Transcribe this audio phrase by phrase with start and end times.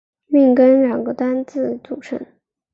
[0.25, 2.19] 命根两个单字组成。